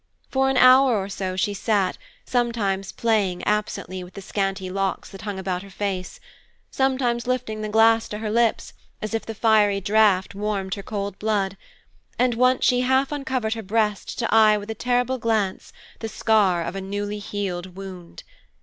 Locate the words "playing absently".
2.91-4.03